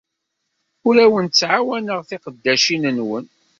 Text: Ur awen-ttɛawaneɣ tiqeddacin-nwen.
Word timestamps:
Ur 0.87 0.95
awen-ttɛawaneɣ 1.05 1.99
tiqeddacin-nwen. 2.09 3.25